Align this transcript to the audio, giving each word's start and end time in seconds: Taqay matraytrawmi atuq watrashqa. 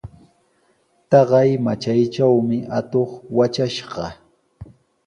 Taqay 1.09 1.49
matraytrawmi 1.65 2.57
atuq 2.79 3.11
watrashqa. 3.37 4.05